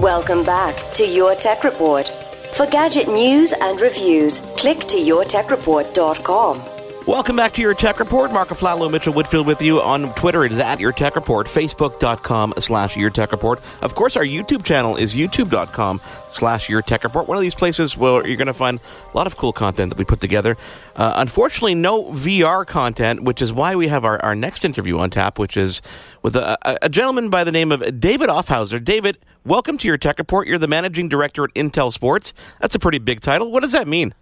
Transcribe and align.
Welcome 0.00 0.44
back 0.44 0.92
to 0.94 1.06
Your 1.06 1.36
Tech 1.36 1.62
Report. 1.62 2.08
For 2.52 2.66
gadget 2.66 3.06
news 3.06 3.52
and 3.52 3.80
reviews, 3.80 4.40
click 4.56 4.80
to 4.80 4.96
yourtechreport.com. 4.96 6.73
Welcome 7.06 7.36
back 7.36 7.52
to 7.52 7.60
your 7.60 7.74
Tech 7.74 8.00
Report. 8.00 8.32
Mark 8.32 8.48
Aflalo, 8.48 8.90
Mitchell 8.90 9.12
Whitfield 9.12 9.46
with 9.46 9.60
you 9.60 9.82
on 9.82 10.14
Twitter. 10.14 10.42
It 10.46 10.52
is 10.52 10.58
at 10.58 10.80
your 10.80 10.90
Tech 10.90 11.16
Report, 11.16 11.46
Facebook.com 11.46 12.54
slash 12.58 12.96
your 12.96 13.10
Tech 13.10 13.30
Report. 13.30 13.60
Of 13.82 13.94
course, 13.94 14.16
our 14.16 14.24
YouTube 14.24 14.64
channel 14.64 14.96
is 14.96 15.14
YouTube.com 15.14 16.00
slash 16.32 16.70
your 16.70 16.80
Tech 16.80 17.04
Report. 17.04 17.28
One 17.28 17.36
of 17.36 17.42
these 17.42 17.54
places 17.54 17.94
where 17.94 18.26
you're 18.26 18.38
going 18.38 18.46
to 18.46 18.54
find 18.54 18.80
a 19.12 19.16
lot 19.16 19.26
of 19.26 19.36
cool 19.36 19.52
content 19.52 19.90
that 19.90 19.98
we 19.98 20.06
put 20.06 20.22
together. 20.22 20.56
Uh, 20.96 21.12
unfortunately, 21.16 21.74
no 21.74 22.04
VR 22.04 22.66
content, 22.66 23.22
which 23.22 23.42
is 23.42 23.52
why 23.52 23.76
we 23.76 23.88
have 23.88 24.06
our, 24.06 24.18
our 24.24 24.34
next 24.34 24.64
interview 24.64 24.96
on 24.96 25.10
tap, 25.10 25.38
which 25.38 25.58
is 25.58 25.82
with 26.22 26.34
a, 26.36 26.56
a 26.82 26.88
gentleman 26.88 27.28
by 27.28 27.44
the 27.44 27.52
name 27.52 27.70
of 27.70 28.00
David 28.00 28.30
Aufhauser. 28.30 28.82
David, 28.82 29.18
welcome 29.44 29.76
to 29.76 29.86
your 29.86 29.98
Tech 29.98 30.18
Report. 30.18 30.48
You're 30.48 30.56
the 30.56 30.68
managing 30.68 31.10
director 31.10 31.44
at 31.44 31.52
Intel 31.52 31.92
Sports. 31.92 32.32
That's 32.62 32.74
a 32.74 32.78
pretty 32.78 32.98
big 32.98 33.20
title. 33.20 33.52
What 33.52 33.60
does 33.62 33.72
that 33.72 33.86
mean? 33.86 34.14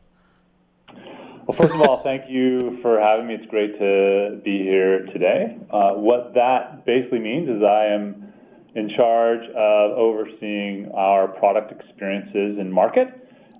Well, 1.46 1.59
first 1.59 1.74
of 1.74 1.82
all, 1.82 2.04
thank 2.04 2.30
you 2.30 2.79
for 2.82 3.01
having 3.01 3.26
me. 3.26 3.35
It's 3.35 3.46
great 3.46 3.76
to 3.80 4.40
be 4.45 4.59
here 4.59 5.07
today. 5.07 5.59
Uh, 5.73 5.95
what 5.95 6.35
that 6.35 6.87
basically 6.87 7.18
means 7.18 7.48
is 7.48 7.65
I 7.65 7.87
am 7.87 8.32
in 8.76 8.88
charge 8.88 9.43
of 9.48 9.90
overseeing 9.98 10.93
our 10.95 11.26
product 11.26 11.73
experiences 11.73 12.60
in 12.60 12.70
market 12.70 13.09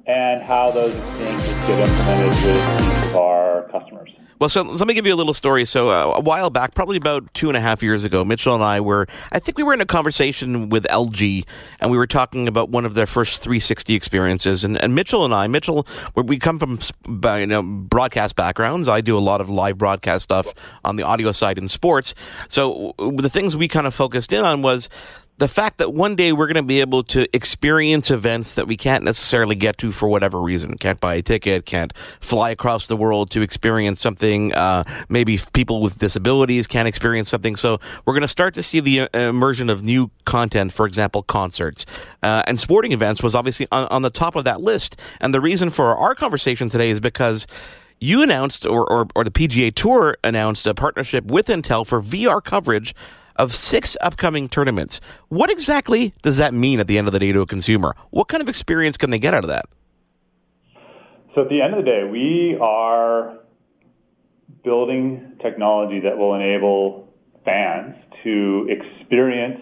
and 0.07 0.43
how 0.43 0.71
those 0.71 0.95
experiences 0.95 1.53
get 1.67 1.89
implemented 1.89 2.29
with 2.29 3.05
each 3.05 3.11
of 3.11 3.17
our 3.17 3.69
customers. 3.73 4.11
Well, 4.43 4.49
so 4.49 4.63
let 4.63 4.89
me 4.89 4.95
give 4.95 5.07
you 5.07 5.15
a 5.15 5.21
little 5.23 5.35
story. 5.35 5.65
So 5.65 5.91
uh, 5.91 6.15
a 6.17 6.21
while 6.21 6.51
back, 6.51 6.75
probably 6.75 6.97
about 6.97 7.33
two 7.33 7.47
and 7.47 7.57
a 7.57 7.61
half 7.61 7.81
years 7.81 8.03
ago, 8.03 8.25
Mitchell 8.25 8.57
and 8.57 8.65
I 8.65 8.81
were, 8.81 9.07
I 9.31 9.39
think 9.39 9.57
we 9.57 9.63
were 9.63 9.73
in 9.73 9.81
a 9.81 9.87
conversation 9.87 10.69
with 10.69 10.83
LG, 10.87 11.45
and 11.79 11.93
we 11.93 11.97
were 11.97 12.09
talking 12.09 12.49
about 12.49 12.69
one 12.69 12.85
of 12.85 12.95
their 12.95 13.07
first 13.07 13.41
360 13.41 13.95
experiences. 13.95 14.65
And, 14.65 14.83
and 14.83 14.97
Mitchell 14.97 15.25
and 15.25 15.33
I, 15.33 15.47
Mitchell, 15.47 15.87
we 16.17 16.41
come 16.41 16.59
from 16.59 16.81
you 17.39 17.47
know 17.47 17.63
broadcast 17.63 18.35
backgrounds. 18.35 18.89
I 18.89 19.01
do 19.01 19.17
a 19.17 19.21
lot 19.21 19.41
of 19.41 19.49
live 19.49 19.79
broadcast 19.79 20.25
stuff 20.25 20.53
on 20.85 20.97
the 20.97 21.05
audio 21.05 21.31
side 21.31 21.57
in 21.57 21.69
sports. 21.69 22.13
So 22.49 22.97
the 22.99 23.31
things 23.31 23.57
we 23.57 23.69
kind 23.69 23.87
of 23.87 23.95
focused 23.95 24.33
in 24.33 24.45
on 24.45 24.61
was 24.61 24.89
the 25.39 25.49
fact 25.49 25.79
that 25.79 25.93
one 25.93 26.15
day 26.15 26.33
we're 26.33 26.47
going 26.47 26.55
to 26.57 26.63
be 26.63 26.81
able 26.81 27.03
to 27.03 27.27
experience 27.35 28.11
events 28.11 28.55
that 28.55 28.67
we 28.67 28.77
can't 28.77 29.03
necessarily 29.03 29.55
get 29.55 29.79
to 29.79 29.91
for 29.91 30.09
whatever 30.09 30.41
reason. 30.41 30.77
Can't 30.77 31.01
buy 31.01 31.15
a 31.15 31.23
ticket, 31.23 31.67
can't 31.67 31.93
fly 32.21 32.51
across 32.51 32.87
the 32.87 32.97
world 32.97 33.31
to 33.31 33.41
experience 33.43 34.01
something. 34.01 34.55
Uh, 34.55 34.85
maybe 35.09 35.41
people 35.53 35.81
with 35.81 35.99
disabilities 35.99 36.67
can't 36.67 36.87
experience 36.87 37.29
something. 37.29 37.57
So 37.57 37.81
we're 38.05 38.13
going 38.15 38.23
to 38.23 38.29
start 38.29 38.55
to 38.55 38.63
see 38.63 38.81
the 38.81 39.01
uh, 39.01 39.09
immersion 39.19 39.71
of 39.71 39.83
new 39.83 40.11
content, 40.25 40.73
for 40.73 40.87
example, 40.87 41.23
concerts. 41.23 41.87
Uh, 42.23 42.43
and 42.47 42.61
sporting 42.61 42.93
events 42.93 43.23
was 43.23 43.35
obviously 43.35 43.67
on, 43.73 43.89
on 43.89 44.03
the 44.03 44.11
top 44.11 44.37
of 44.37 44.45
that 44.45 44.61
list. 44.61 44.97
And 45.21 45.35
the 45.35 45.41
reason 45.41 45.71
for 45.71 45.97
our 45.97 46.15
conversation 46.15 46.69
today 46.69 46.91
is 46.91 47.01
because 47.01 47.47
you 47.99 48.23
announced, 48.23 48.67
or, 48.67 48.85
or, 48.91 49.07
or 49.15 49.25
the 49.25 49.31
PGA 49.31 49.75
Tour 49.75 50.17
announced, 50.23 50.67
a 50.67 50.75
partnership 50.75 51.25
with 51.25 51.47
Intel 51.47 51.87
for 51.87 52.03
VR 52.03 52.43
coverage 52.43 52.95
of 53.43 53.55
six 53.57 53.97
upcoming 54.01 54.49
tournaments. 54.49 55.01
What 55.29 55.51
exactly 55.51 56.15
does 56.23 56.37
that 56.37 56.55
mean 56.55 56.79
at 56.79 56.87
the 56.87 56.97
end 56.97 57.09
of 57.09 57.13
the 57.13 57.19
day 57.19 57.33
to 57.33 57.41
a 57.41 57.47
consumer? 57.47 57.97
What 58.11 58.29
kind 58.29 58.41
of 58.41 58.49
experience 58.49 58.97
can 58.97 59.11
they 59.11 59.19
get 59.19 59.35
out 59.35 59.43
of 59.43 59.49
that? 59.49 59.67
So 61.35 61.43
at 61.43 61.49
the 61.49 61.61
end 61.61 61.75
of 61.75 61.85
the 61.85 61.91
day, 61.91 62.09
we 62.11 62.57
are 62.61 63.39
building 64.63 65.39
technology 65.43 65.99
that 66.01 66.17
will 66.17 66.35
enable 66.35 67.09
fans 67.45 67.97
to 68.23 68.69
experience 68.71 69.61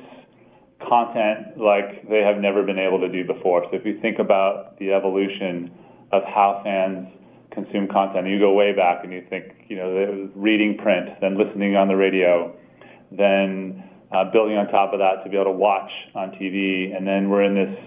content 0.86 1.56
like 1.56 2.06
they 2.08 2.20
have 2.20 2.36
never 2.36 2.62
been 2.62 2.78
able 2.78 3.00
to 3.00 3.08
do 3.08 3.24
before. 3.24 3.64
So 3.70 3.76
if 3.76 3.86
you 3.86 3.98
think 4.00 4.19
about 4.19 4.78
the 4.78 4.92
evolution 4.92 5.70
of 6.12 6.22
how 6.24 6.60
fans 6.64 7.08
consume 7.50 7.88
content, 7.88 8.26
you 8.26 8.38
go 8.38 8.52
way 8.52 8.74
back 8.74 9.04
and 9.04 9.12
you 9.12 9.24
think, 9.30 9.44
you 9.69 9.76
know, 9.76 10.28
reading 10.34 10.76
print, 10.76 11.08
then 11.22 11.38
listening 11.38 11.76
on 11.76 11.88
the 11.88 11.96
radio, 11.96 12.54
then 13.10 13.84
uh, 14.12 14.31
building 14.32 14.56
on 14.56 14.69
top 14.69 14.93
of 14.93 14.98
that 14.98 15.22
to 15.25 15.31
be 15.31 15.37
able 15.37 15.53
to 15.53 15.59
watch 15.59 15.91
on 16.15 16.31
TV. 16.32 16.97
And 16.97 17.06
then 17.06 17.28
we're 17.28 17.44
in 17.44 17.54
this 17.54 17.78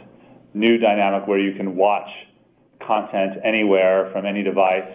new 0.54 0.78
dynamic 0.78 1.28
where 1.28 1.40
you 1.40 1.56
can 1.56 1.76
watch 1.76 2.08
content 2.86 3.40
anywhere 3.44 4.10
from 4.12 4.26
any 4.26 4.44
device. 4.44 4.92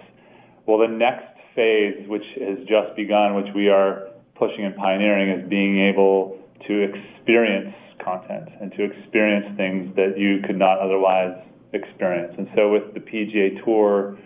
Well, 0.66 0.78
the 0.78 0.88
next 0.88 1.26
phase, 1.54 2.08
which 2.08 2.24
has 2.40 2.58
just 2.68 2.94
begun, 2.96 3.34
which 3.34 3.52
we 3.54 3.68
are 3.68 4.08
pushing 4.36 4.64
and 4.64 4.76
pioneering, 4.76 5.40
is 5.40 5.48
being 5.48 5.80
able 5.80 6.38
to 6.66 6.82
experience 6.82 7.74
content 8.02 8.48
and 8.60 8.70
to 8.72 8.84
experience 8.84 9.56
things 9.56 9.94
that 9.96 10.14
you 10.16 10.40
could 10.46 10.58
not 10.58 10.78
otherwise 10.78 11.34
experience. 11.72 12.34
And 12.38 12.48
so 12.54 12.70
with 12.70 12.94
the 12.94 13.00
PGA 13.00 13.62
Tour, 13.64 14.18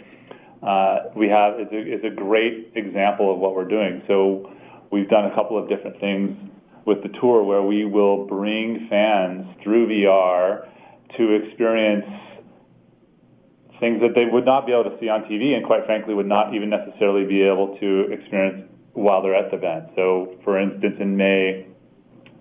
uh, 0.62 1.10
we 1.16 1.28
have 1.28 1.54
it's 1.58 1.72
a, 1.72 1.78
it's 1.78 2.04
a 2.04 2.14
great 2.14 2.72
example 2.76 3.32
of 3.32 3.38
what 3.38 3.56
we're 3.56 3.68
doing. 3.68 4.02
So 4.06 4.52
we've 4.92 5.08
done 5.08 5.24
a 5.24 5.34
couple 5.34 5.58
of 5.60 5.68
different 5.68 5.98
things 5.98 6.36
with 6.84 7.02
the 7.02 7.08
tour 7.20 7.42
where 7.42 7.62
we 7.62 7.84
will 7.84 8.26
bring 8.26 8.86
fans 8.90 9.46
through 9.62 9.88
VR 9.88 10.68
to 11.16 11.32
experience 11.34 12.04
things 13.80 14.00
that 14.00 14.14
they 14.14 14.26
would 14.30 14.44
not 14.44 14.66
be 14.66 14.72
able 14.72 14.84
to 14.84 14.96
see 15.00 15.08
on 15.08 15.22
TV 15.24 15.56
and 15.56 15.66
quite 15.66 15.84
frankly 15.86 16.14
would 16.14 16.26
not 16.26 16.54
even 16.54 16.70
necessarily 16.70 17.24
be 17.24 17.42
able 17.42 17.76
to 17.80 18.12
experience 18.12 18.68
while 18.92 19.22
they're 19.22 19.34
at 19.34 19.50
the 19.50 19.56
event. 19.56 19.86
So 19.96 20.38
for 20.44 20.60
instance, 20.60 20.96
in 21.00 21.16
May, 21.16 21.66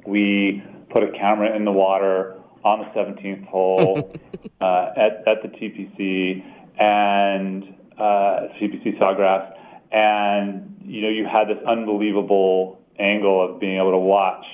we 0.05 0.61
put 0.91 1.03
a 1.03 1.11
camera 1.11 1.55
in 1.55 1.65
the 1.65 1.71
water 1.71 2.37
on 2.63 2.79
the 2.79 2.85
17th 2.99 3.47
hole 3.47 4.13
uh, 4.61 4.89
at, 4.97 5.27
at 5.27 5.41
the 5.41 5.47
TPC 5.47 6.43
and 6.79 7.63
uh, 7.97 8.53
TPC 8.59 8.99
Sawgrass 8.99 9.53
and 9.91 10.81
you 10.85 11.01
know 11.01 11.09
you 11.09 11.25
had 11.25 11.47
this 11.47 11.63
unbelievable 11.67 12.81
angle 12.99 13.43
of 13.43 13.59
being 13.59 13.77
able 13.77 13.91
to 13.91 13.97
watch 13.97 14.45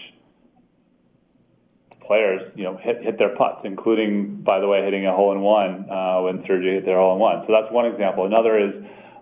players, 2.07 2.41
you 2.55 2.63
know, 2.63 2.77
hit, 2.77 3.03
hit 3.03 3.19
their 3.19 3.35
putts, 3.35 3.59
including, 3.65 4.41
by 4.41 4.59
the 4.59 4.67
way, 4.67 4.81
hitting 4.83 5.05
a 5.05 5.13
hole 5.13 5.33
in 5.33 5.41
one 5.41 5.85
uh, 5.91 6.21
when 6.21 6.39
Sergio 6.43 6.73
hit 6.73 6.85
their 6.85 6.97
hole 6.97 7.13
in 7.13 7.19
one. 7.19 7.43
So 7.45 7.53
that's 7.53 7.71
one 7.71 7.85
example. 7.85 8.25
Another 8.25 8.57
is 8.57 8.73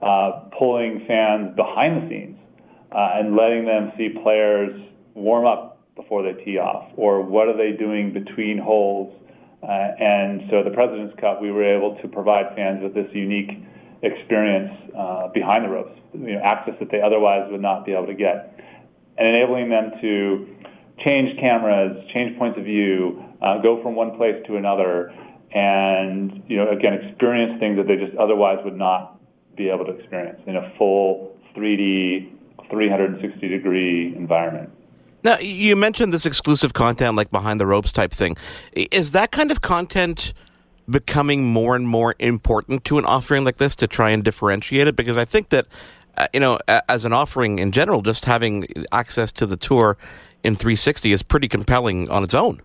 uh, 0.01 0.49
pulling 0.57 1.03
fans 1.07 1.55
behind 1.55 2.03
the 2.03 2.09
scenes 2.09 2.37
uh, 2.91 3.09
and 3.15 3.35
letting 3.35 3.65
them 3.65 3.91
see 3.97 4.09
players 4.09 4.79
warm 5.15 5.45
up 5.45 5.81
before 5.95 6.21
they 6.23 6.33
tee 6.43 6.57
off, 6.57 6.91
or 6.95 7.21
what 7.21 7.47
are 7.47 7.57
they 7.57 7.71
doing 7.71 8.13
between 8.13 8.57
holes. 8.57 9.13
Uh, 9.63 9.67
and 9.67 10.43
so 10.51 10.61
the 10.63 10.69
President's 10.69 11.17
Cup, 11.19 11.41
we 11.41 11.51
were 11.51 11.63
able 11.63 11.97
to 12.01 12.07
provide 12.07 12.55
fans 12.55 12.83
with 12.83 12.93
this 12.93 13.07
unique 13.13 13.63
experience 14.05 14.71
uh, 14.97 15.27
behind 15.29 15.65
the 15.65 15.69
ropes, 15.69 15.99
you 16.13 16.33
know, 16.33 16.41
access 16.43 16.75
that 16.79 16.91
they 16.91 17.01
otherwise 17.01 17.49
would 17.51 17.61
not 17.61 17.85
be 17.85 17.93
able 17.93 18.07
to 18.07 18.13
get, 18.13 18.59
and 19.17 19.27
enabling 19.27 19.69
them 19.69 19.91
to 20.01 20.55
change 21.03 21.37
cameras, 21.39 21.97
change 22.13 22.37
points 22.37 22.57
of 22.57 22.63
view, 22.63 23.23
uh, 23.41 23.57
go 23.59 23.81
from 23.81 23.95
one 23.95 24.15
place 24.15 24.35
to 24.47 24.55
another, 24.55 25.13
and 25.53 26.43
you 26.47 26.57
know, 26.57 26.69
again, 26.69 26.93
experience 26.93 27.59
things 27.59 27.77
that 27.77 27.87
they 27.87 27.97
just 27.97 28.15
otherwise 28.17 28.59
would 28.63 28.77
not 28.77 29.19
be 29.55 29.69
able 29.69 29.85
to 29.85 29.91
experience 29.91 30.39
in 30.47 30.55
a 30.55 30.73
full 30.77 31.37
3D, 31.55 32.31
360 32.69 33.47
degree 33.47 34.15
environment. 34.15 34.69
Now, 35.23 35.39
you 35.39 35.75
mentioned 35.75 36.13
this 36.13 36.25
exclusive 36.25 36.73
content, 36.73 37.15
like 37.15 37.31
behind 37.31 37.59
the 37.59 37.65
ropes 37.65 37.91
type 37.91 38.11
thing. 38.11 38.37
Is 38.73 39.11
that 39.11 39.31
kind 39.31 39.49
of 39.49 39.61
content? 39.61 40.33
Becoming 40.89 41.45
more 41.45 41.75
and 41.75 41.87
more 41.87 42.15
important 42.19 42.83
to 42.85 42.97
an 42.97 43.05
offering 43.05 43.43
like 43.43 43.57
this 43.57 43.75
to 43.77 43.87
try 43.87 44.09
and 44.11 44.23
differentiate 44.23 44.87
it? 44.87 44.95
Because 44.95 45.17
I 45.17 45.25
think 45.25 45.49
that, 45.49 45.67
uh, 46.17 46.27
you 46.33 46.39
know, 46.39 46.59
as 46.67 47.05
an 47.05 47.13
offering 47.13 47.59
in 47.59 47.71
general, 47.71 48.01
just 48.01 48.25
having 48.25 48.67
access 48.91 49.31
to 49.33 49.45
the 49.45 49.57
tour 49.57 49.97
in 50.43 50.55
360 50.55 51.11
is 51.11 51.23
pretty 51.23 51.47
compelling 51.47 52.09
on 52.09 52.23
its 52.23 52.33
own. 52.33 52.61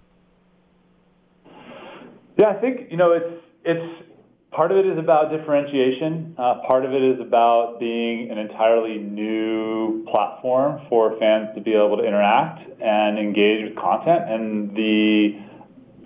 Yeah, 2.36 2.48
I 2.48 2.54
think, 2.54 2.90
you 2.90 2.96
know, 2.96 3.12
it's, 3.12 3.44
it's, 3.64 4.06
part 4.50 4.72
of 4.72 4.78
it 4.78 4.86
is 4.86 4.98
about 4.98 5.30
differentiation. 5.30 6.34
Uh, 6.36 6.60
part 6.66 6.84
of 6.84 6.92
it 6.92 7.02
is 7.02 7.20
about 7.20 7.78
being 7.78 8.30
an 8.30 8.38
entirely 8.38 8.98
new 8.98 10.04
platform 10.10 10.80
for 10.88 11.16
fans 11.18 11.48
to 11.54 11.60
be 11.60 11.72
able 11.72 11.96
to 11.96 12.02
interact 12.02 12.60
and 12.80 13.18
engage 13.18 13.64
with 13.64 13.76
content. 13.76 14.28
And 14.28 14.76
the 14.76 15.38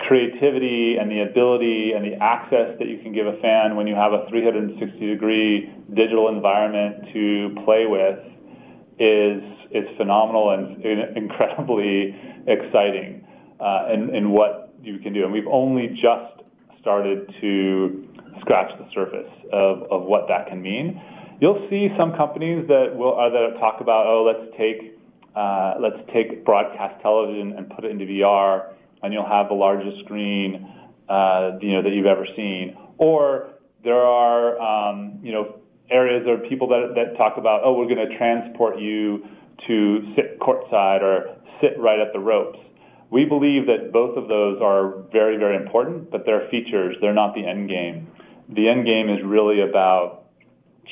creativity 0.00 0.96
and 1.00 1.10
the 1.10 1.22
ability 1.22 1.92
and 1.94 2.04
the 2.04 2.14
access 2.22 2.76
that 2.78 2.88
you 2.88 2.98
can 2.98 3.12
give 3.12 3.26
a 3.26 3.36
fan 3.40 3.76
when 3.76 3.86
you 3.86 3.94
have 3.94 4.12
a 4.12 4.26
360 4.28 4.98
degree 5.06 5.72
digital 5.94 6.28
environment 6.28 7.04
to 7.12 7.54
play 7.64 7.86
with 7.86 8.18
is 8.98 9.42
is 9.70 9.84
phenomenal 9.96 10.50
and 10.50 10.84
incredibly 11.16 12.14
exciting 12.46 13.26
uh, 13.60 13.88
in, 13.92 14.14
in 14.14 14.30
what 14.30 14.74
you 14.82 14.98
can 14.98 15.12
do. 15.12 15.24
And 15.24 15.32
we've 15.32 15.48
only 15.50 15.88
just 15.88 16.42
started 16.80 17.32
to 17.40 18.08
scratch 18.40 18.70
the 18.78 18.86
surface 18.94 19.30
of, 19.52 19.82
of 19.90 20.02
what 20.02 20.28
that 20.28 20.48
can 20.48 20.60
mean. 20.60 21.00
You'll 21.40 21.66
see 21.70 21.88
some 21.98 22.12
companies 22.12 22.66
that 22.68 22.94
will 22.94 23.18
uh, 23.18 23.30
that 23.30 23.58
talk 23.58 23.80
about, 23.80 24.06
oh, 24.06 24.22
let's 24.22 24.56
take 24.56 24.94
uh, 25.34 25.74
let's 25.80 25.98
take 26.12 26.44
broadcast 26.44 27.00
television 27.02 27.54
and 27.58 27.68
put 27.70 27.84
it 27.84 27.90
into 27.90 28.04
VR, 28.04 28.74
and 29.04 29.12
you'll 29.12 29.28
have 29.28 29.48
the 29.48 29.54
largest 29.54 30.04
screen 30.04 30.66
uh, 31.08 31.52
you 31.60 31.72
know 31.72 31.82
that 31.82 31.90
you've 31.90 32.06
ever 32.06 32.26
seen. 32.34 32.76
Or 32.98 33.50
there 33.82 34.00
are 34.00 34.58
um, 34.60 35.20
you 35.22 35.32
know 35.32 35.56
areas 35.90 36.26
or 36.26 36.38
people 36.48 36.68
that 36.68 36.94
that 36.96 37.16
talk 37.16 37.36
about, 37.36 37.60
oh, 37.64 37.74
we're 37.74 37.94
going 37.94 38.08
to 38.08 38.16
transport 38.16 38.78
you 38.78 39.26
to 39.66 40.12
sit 40.16 40.40
courtside 40.40 41.02
or 41.02 41.36
sit 41.60 41.78
right 41.78 42.00
at 42.00 42.12
the 42.12 42.18
ropes. 42.18 42.58
We 43.10 43.24
believe 43.24 43.66
that 43.66 43.92
both 43.92 44.16
of 44.16 44.28
those 44.28 44.60
are 44.60 45.02
very, 45.12 45.36
very 45.36 45.56
important, 45.56 46.10
but 46.10 46.24
they're 46.26 46.48
features. 46.48 46.96
They're 47.00 47.14
not 47.14 47.34
the 47.34 47.46
end 47.46 47.68
game. 47.68 48.08
The 48.48 48.68
end 48.68 48.86
game 48.86 49.08
is 49.08 49.22
really 49.22 49.60
about 49.60 50.24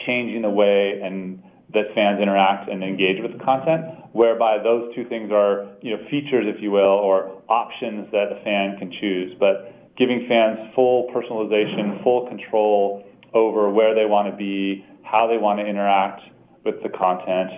changing 0.06 0.42
the 0.42 0.50
way 0.50 1.00
and 1.02 1.42
that 1.74 1.94
fans 1.94 2.20
interact 2.20 2.68
and 2.68 2.84
engage 2.84 3.20
with 3.20 3.32
the 3.36 3.44
content, 3.44 3.84
whereby 4.12 4.58
those 4.62 4.94
two 4.94 5.08
things 5.08 5.30
are, 5.32 5.68
you 5.80 5.96
know, 5.96 6.02
features, 6.10 6.44
if 6.46 6.62
you 6.62 6.70
will, 6.70 6.80
or 6.80 7.42
options 7.48 8.10
that 8.12 8.30
a 8.30 8.42
fan 8.44 8.78
can 8.78 8.92
choose. 9.00 9.34
But 9.38 9.74
giving 9.96 10.26
fans 10.28 10.58
full 10.74 11.10
personalization, 11.14 12.02
full 12.02 12.28
control 12.28 13.04
over 13.34 13.70
where 13.70 13.94
they 13.94 14.04
want 14.04 14.30
to 14.30 14.36
be, 14.36 14.84
how 15.02 15.26
they 15.26 15.38
want 15.38 15.58
to 15.60 15.66
interact 15.66 16.22
with 16.64 16.82
the 16.82 16.88
content, 16.90 17.50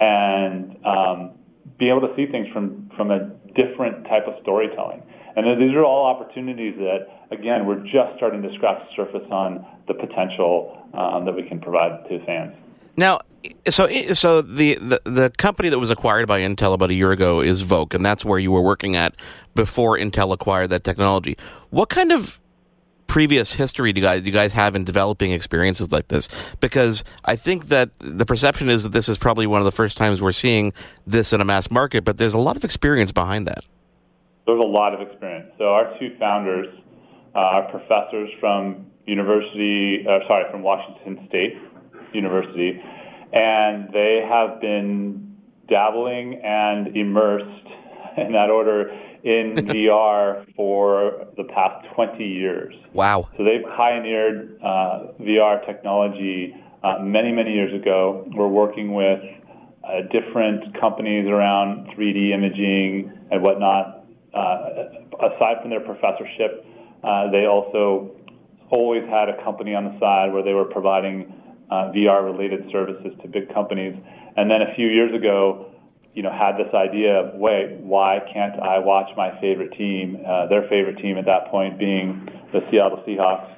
and 0.00 0.76
um, 0.84 1.32
be 1.78 1.88
able 1.88 2.00
to 2.00 2.14
see 2.16 2.26
things 2.26 2.46
from, 2.52 2.90
from 2.96 3.10
a 3.10 3.30
different 3.54 4.04
type 4.04 4.24
of 4.26 4.34
storytelling. 4.42 5.02
And 5.34 5.60
these 5.60 5.74
are 5.74 5.84
all 5.84 6.04
opportunities 6.04 6.74
that, 6.76 7.06
again, 7.30 7.66
we're 7.66 7.80
just 7.80 8.16
starting 8.16 8.42
to 8.42 8.54
scratch 8.54 8.82
the 8.90 9.04
surface 9.04 9.26
on 9.30 9.64
the 9.88 9.94
potential 9.94 10.86
um, 10.92 11.24
that 11.24 11.34
we 11.34 11.42
can 11.42 11.58
provide 11.58 12.06
to 12.08 12.24
fans. 12.26 12.54
Now, 12.98 13.20
so 13.68 13.88
so 14.12 14.42
the, 14.42 14.74
the, 14.76 15.00
the 15.04 15.32
company 15.36 15.68
that 15.68 15.78
was 15.78 15.90
acquired 15.90 16.28
by 16.28 16.40
Intel 16.40 16.74
about 16.74 16.90
a 16.90 16.94
year 16.94 17.12
ago 17.12 17.40
is 17.40 17.64
Voke, 17.64 17.94
and 17.94 18.04
that's 18.04 18.24
where 18.24 18.38
you 18.38 18.50
were 18.50 18.62
working 18.62 18.96
at 18.96 19.14
before 19.54 19.96
Intel 19.98 20.32
acquired 20.32 20.70
that 20.70 20.84
technology. 20.84 21.36
What 21.70 21.88
kind 21.88 22.12
of 22.12 22.40
previous 23.06 23.52
history 23.52 23.92
do 23.92 24.00
you 24.00 24.06
guys 24.06 24.22
do 24.22 24.26
you 24.26 24.32
guys 24.32 24.54
have 24.54 24.74
in 24.74 24.84
developing 24.84 25.32
experiences 25.32 25.92
like 25.92 26.08
this? 26.08 26.28
Because 26.60 27.04
I 27.24 27.36
think 27.36 27.68
that 27.68 27.90
the 27.98 28.24
perception 28.24 28.70
is 28.70 28.84
that 28.84 28.92
this 28.92 29.08
is 29.08 29.18
probably 29.18 29.46
one 29.46 29.60
of 29.60 29.64
the 29.64 29.72
first 29.72 29.96
times 29.96 30.22
we're 30.22 30.32
seeing 30.32 30.72
this 31.06 31.32
in 31.32 31.40
a 31.40 31.44
mass 31.44 31.70
market, 31.70 32.04
but 32.04 32.18
there's 32.18 32.34
a 32.34 32.38
lot 32.38 32.56
of 32.56 32.64
experience 32.64 33.12
behind 33.12 33.46
that. 33.46 33.66
There's 34.46 34.60
a 34.60 34.62
lot 34.62 34.94
of 34.94 35.06
experience. 35.06 35.52
So 35.58 35.64
our 35.64 35.96
two 35.98 36.16
founders 36.18 36.66
uh, 37.34 37.38
are 37.38 37.70
professors 37.70 38.30
from 38.40 38.86
University, 39.06 40.06
uh, 40.08 40.26
sorry, 40.26 40.50
from 40.50 40.62
Washington 40.62 41.26
State 41.28 41.54
University, 42.14 42.80
and 43.32 43.92
they 43.92 44.26
have 44.28 44.60
been 44.60 45.36
dabbling 45.68 46.40
and 46.44 46.96
immersed 46.96 47.66
in 48.16 48.32
that 48.32 48.50
order 48.50 48.90
in 49.24 49.54
VR 49.68 50.44
for 50.54 51.26
the 51.36 51.44
past 51.44 51.86
20 51.94 52.24
years. 52.24 52.74
Wow. 52.92 53.28
So 53.36 53.44
they've 53.44 53.64
pioneered 53.76 54.58
uh, 54.62 55.12
VR 55.20 55.64
technology 55.64 56.54
uh, 56.82 56.98
many, 57.00 57.32
many 57.32 57.52
years 57.52 57.72
ago. 57.80 58.28
We're 58.34 58.48
working 58.48 58.94
with 58.94 59.20
uh, 59.84 60.02
different 60.10 60.78
companies 60.78 61.26
around 61.28 61.88
3D 61.96 62.32
imaging 62.32 63.12
and 63.30 63.42
whatnot. 63.42 64.04
Uh, 64.34 64.84
aside 65.20 65.60
from 65.60 65.70
their 65.70 65.80
professorship, 65.80 66.64
uh, 67.04 67.30
they 67.30 67.46
also 67.46 68.10
always 68.70 69.02
had 69.08 69.28
a 69.28 69.42
company 69.44 69.74
on 69.74 69.84
the 69.84 69.98
side 70.00 70.32
where 70.32 70.42
they 70.42 70.54
were 70.54 70.64
providing 70.64 71.32
uh, 71.72 71.90
VR-related 71.92 72.68
services 72.70 73.12
to 73.22 73.28
big 73.28 73.52
companies. 73.54 73.96
And 74.36 74.50
then 74.50 74.60
a 74.60 74.74
few 74.76 74.88
years 74.88 75.14
ago, 75.14 75.72
you 76.12 76.22
know, 76.22 76.30
had 76.30 76.58
this 76.58 76.68
idea 76.74 77.16
of, 77.16 77.34
wait, 77.40 77.80
why 77.80 78.20
can't 78.32 78.60
I 78.60 78.78
watch 78.78 79.08
my 79.16 79.40
favorite 79.40 79.72
team, 79.72 80.20
uh, 80.26 80.46
their 80.48 80.68
favorite 80.68 80.98
team 80.98 81.16
at 81.16 81.24
that 81.24 81.48
point 81.48 81.78
being 81.78 82.28
the 82.52 82.60
Seattle 82.70 83.02
Seahawks 83.08 83.56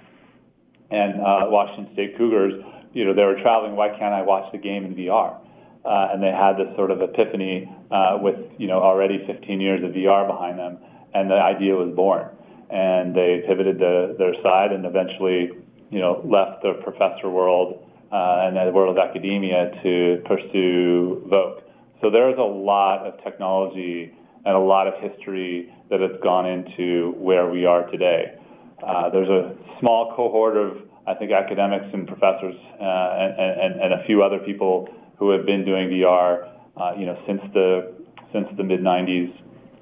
and 0.93 1.15
uh, 1.15 1.51
Washington 1.51 1.93
State 1.95 2.17
Cougars. 2.17 2.55
You 2.93 3.05
know, 3.07 3.15
they 3.15 3.25
were 3.25 3.41
traveling. 3.43 3.75
Why 3.75 3.89
can't 3.89 4.15
I 4.15 4.23
watch 4.23 4.53
the 4.53 4.59
game 4.59 4.85
in 4.85 4.95
VR? 4.95 5.37
Uh, 5.85 6.09
and 6.13 6.23
they 6.23 6.31
had 6.31 6.55
this 6.55 6.71
sort 6.77 6.93
of 6.93 7.03
epiphany 7.03 7.69
uh, 7.91 8.19
with, 8.23 8.37
you 8.59 8.69
know, 8.69 8.79
already 8.81 9.27
15 9.27 9.61
years 9.61 9.83
of 9.83 9.91
VR 9.91 10.27
behind 10.29 10.57
them, 10.57 10.79
and 11.13 11.29
the 11.29 11.35
idea 11.35 11.75
was 11.75 11.93
born. 11.97 12.31
And 12.71 13.15
they 13.15 13.43
pivoted 13.47 13.79
the, 13.81 14.15
their 14.17 14.35
side 14.41 14.71
and 14.71 14.87
eventually, 14.87 15.51
you 15.91 15.99
know, 15.99 16.23
left 16.25 16.63
the 16.63 16.81
professor 16.85 17.29
world 17.29 17.85
uh, 18.15 18.47
and 18.47 18.57
the 18.57 18.71
world 18.71 18.97
of 18.97 19.03
academia 19.03 19.73
to 19.83 20.23
pursue 20.25 21.27
Voke. 21.27 21.63
So 22.01 22.11
there's 22.11 22.39
a 22.39 22.43
lot 22.43 23.05
of 23.05 23.23
technology 23.25 24.15
and 24.45 24.55
a 24.55 24.61
lot 24.61 24.87
of 24.87 24.95
history 25.03 25.75
that 25.91 25.99
has 25.99 26.13
gone 26.23 26.47
into 26.47 27.13
where 27.19 27.51
we 27.51 27.67
are 27.67 27.91
today. 27.91 28.39
Uh, 28.87 29.11
there's 29.11 29.29
a 29.29 29.57
small 29.81 30.15
cohort 30.15 30.57
of, 30.57 30.77
I 31.09 31.15
think, 31.15 31.33
academics 31.33 31.87
and 31.93 32.07
professors 32.07 32.55
uh, 32.81 32.85
and, 32.85 33.61
and, 33.61 33.81
and, 33.81 33.93
a 33.95 34.05
few 34.07 34.23
other 34.23 34.39
people 34.39 34.89
who 35.19 35.31
have 35.31 35.45
been 35.45 35.65
doing 35.65 35.89
VR, 35.89 36.51
uh, 36.77 36.93
you 36.97 37.07
know, 37.07 37.21
since 37.27 37.41
the 37.53 37.95
since 38.33 38.47
the 38.57 38.65
mid 38.65 38.81
'90s, 38.81 39.33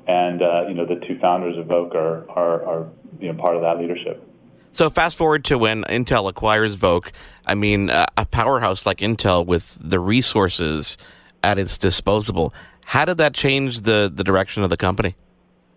and 0.07 0.43
uh, 0.43 0.69
you 0.69 0.75
know, 0.75 0.87
the 0.87 1.01
two 1.07 1.19
founders 1.21 1.59
of 1.59 1.67
Voke 1.67 1.95
are, 1.95 2.31
are, 2.31 2.65
are 2.65 2.89
you 3.19 3.33
know 3.33 3.39
part 3.41 3.57
of 3.57 3.63
that 3.63 3.79
leadership. 3.79 4.23
So 4.73 4.89
fast 4.89 5.17
forward 5.17 5.45
to 5.47 5.59
when 5.59 5.85
Intel 5.85 6.29
acquires 6.29 6.79
Voke. 6.79 7.13
I 7.47 7.55
mean, 7.55 7.91
uh, 7.91 8.07
a 8.17 8.25
powerhouse 8.25 8.87
like 8.87 8.99
Intel 8.99 9.45
with 9.45 9.79
the 9.81 10.01
resources 10.01 10.97
at 11.43 11.59
its 11.59 11.77
disposal. 11.77 12.55
How 12.87 13.05
did 13.05 13.19
that 13.19 13.35
change 13.35 13.83
the, 13.83 14.11
the 14.13 14.25
direction 14.25 14.63
of 14.63 14.71
the 14.71 14.79
company? 14.79 15.15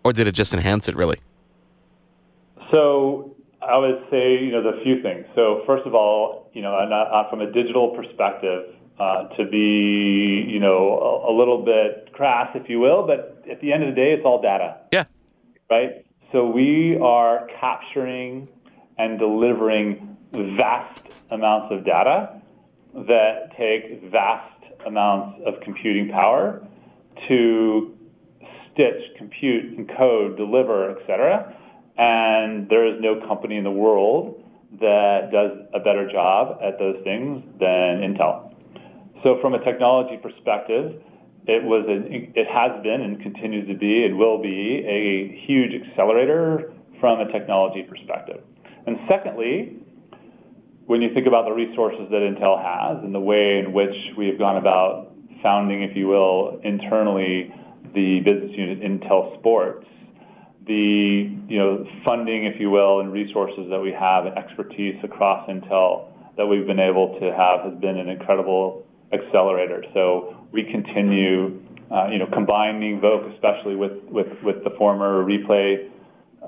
Or 0.02 0.14
did 0.14 0.26
it 0.26 0.32
just 0.32 0.54
enhance 0.54 0.88
it, 0.88 0.96
really? 0.96 1.18
So 2.70 3.36
I 3.60 3.76
would 3.76 4.02
say, 4.10 4.38
you 4.42 4.50
know, 4.50 4.62
the 4.62 4.80
few 4.82 5.02
things. 5.02 5.26
So 5.34 5.62
first 5.66 5.86
of 5.86 5.94
all, 5.94 6.50
you 6.54 6.62
know, 6.62 6.74
uh, 6.74 7.28
from 7.28 7.42
a 7.42 7.52
digital 7.52 7.94
perspective, 7.94 8.64
uh, 8.98 9.28
to 9.36 9.44
be, 9.44 10.46
you 10.48 10.58
know, 10.58 11.22
a, 11.26 11.30
a, 11.30 11.32
little 11.36 11.62
bit 11.62 12.14
crass, 12.14 12.48
if 12.54 12.70
you 12.70 12.80
will, 12.80 13.06
but 13.06 13.44
at 13.50 13.60
the 13.60 13.70
end 13.70 13.82
of 13.82 13.90
the 13.90 13.94
day, 13.94 14.12
it's 14.12 14.24
all 14.24 14.40
data. 14.40 14.78
Yeah. 14.90 15.04
Right? 15.68 16.06
So 16.32 16.46
we 16.48 16.98
are 17.02 17.46
capturing 17.60 18.48
and 18.98 19.18
delivering 19.18 20.16
vast 20.32 21.02
amounts 21.30 21.72
of 21.72 21.84
data 21.84 22.40
that 22.94 23.56
take 23.56 24.02
vast 24.10 24.64
amounts 24.86 25.40
of 25.46 25.60
computing 25.60 26.08
power 26.08 26.66
to 27.28 27.96
stitch, 28.72 29.16
compute, 29.16 29.76
encode, 29.76 30.36
deliver, 30.36 30.98
etc. 30.98 31.54
And 31.98 32.68
there 32.68 32.86
is 32.86 33.00
no 33.00 33.26
company 33.26 33.56
in 33.56 33.64
the 33.64 33.70
world 33.70 34.42
that 34.80 35.30
does 35.32 35.52
a 35.72 35.80
better 35.80 36.10
job 36.10 36.58
at 36.62 36.78
those 36.78 37.02
things 37.04 37.42
than 37.58 38.00
Intel. 38.00 38.54
So 39.22 39.38
from 39.40 39.54
a 39.54 39.64
technology 39.64 40.18
perspective, 40.18 41.02
it 41.46 41.62
was 41.62 41.86
a, 41.88 42.38
it 42.38 42.46
has 42.48 42.82
been 42.82 43.00
and 43.00 43.22
continues 43.22 43.68
to 43.68 43.74
be 43.74 44.04
and 44.04 44.18
will 44.18 44.42
be 44.42 44.84
a 44.86 45.46
huge 45.46 45.72
accelerator 45.82 46.72
from 47.00 47.20
a 47.20 47.32
technology 47.32 47.82
perspective. 47.82 48.42
And 48.86 48.98
secondly, 49.08 49.76
when 50.86 51.02
you 51.02 51.12
think 51.12 51.26
about 51.26 51.44
the 51.44 51.52
resources 51.52 52.08
that 52.10 52.22
Intel 52.22 52.62
has 52.62 53.02
and 53.02 53.14
the 53.14 53.20
way 53.20 53.58
in 53.58 53.72
which 53.72 53.94
we 54.16 54.28
have 54.28 54.38
gone 54.38 54.56
about 54.56 55.12
founding, 55.42 55.82
if 55.82 55.96
you 55.96 56.06
will, 56.06 56.60
internally 56.62 57.52
the 57.94 58.20
business 58.24 58.52
unit 58.54 58.80
Intel 58.80 59.38
Sports, 59.38 59.86
the 60.66 61.30
you 61.48 61.58
know 61.58 61.86
funding, 62.04 62.44
if 62.46 62.60
you 62.60 62.70
will, 62.70 63.00
and 63.00 63.12
resources 63.12 63.66
that 63.70 63.80
we 63.80 63.92
have 63.92 64.26
and 64.26 64.36
expertise 64.38 64.96
across 65.02 65.48
Intel 65.48 66.12
that 66.36 66.46
we've 66.46 66.66
been 66.66 66.80
able 66.80 67.18
to 67.20 67.32
have 67.32 67.70
has 67.70 67.80
been 67.80 67.96
an 67.96 68.08
incredible 68.08 68.86
accelerator. 69.12 69.84
So 69.94 70.46
we 70.52 70.64
continue, 70.64 71.60
uh, 71.90 72.08
you 72.10 72.18
know, 72.18 72.26
combining 72.32 73.00
Voke, 73.00 73.32
especially 73.34 73.74
with, 73.76 73.92
with, 74.04 74.26
with 74.42 74.62
the 74.64 74.70
former 74.76 75.24
Replay 75.24 75.90